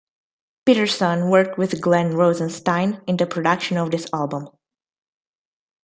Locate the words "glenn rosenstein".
1.79-3.03